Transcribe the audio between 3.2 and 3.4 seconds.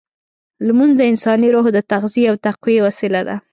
ده.